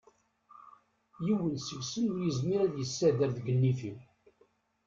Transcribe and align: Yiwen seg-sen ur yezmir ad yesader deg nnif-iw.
Yiwen 1.25 1.55
seg-sen 1.59 2.05
ur 2.13 2.19
yezmir 2.21 2.59
ad 2.61 2.73
yesader 2.77 3.29
deg 3.37 3.47
nnif-iw. 3.53 3.97